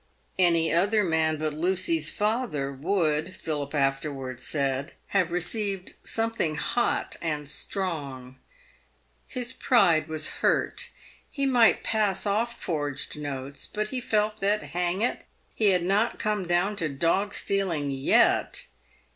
Any 0.39 0.73
other 0.73 1.03
man 1.03 1.37
but 1.37 1.53
Lucy's 1.53 2.09
father 2.09 2.71
would— 2.73 3.35
Philip 3.35 3.75
afterwards 3.75 4.41
said— 4.47 4.93
have 5.09 5.29
received" 5.29 5.93
something 6.17 6.55
hot 6.55 7.17
and 7.21 7.47
strong." 7.47 8.37
His 9.27 9.53
pride 9.53 10.07
was 10.07 10.37
hurt. 10.41 10.89
He 11.29 11.45
might 11.45 11.83
pass 11.83 12.25
off 12.25 12.59
forged 12.59 13.15
notes, 13.19 13.67
but 13.71 13.89
he 13.89 14.01
felt 14.01 14.39
that, 14.39 14.63
hang 14.73 15.03
it," 15.03 15.21
he 15.53 15.67
had 15.69 15.83
not 15.83 16.17
come 16.17 16.47
down 16.47 16.77
to 16.77 16.89
dog 16.89 17.31
stealing 17.35 17.91
yet." 17.91 18.63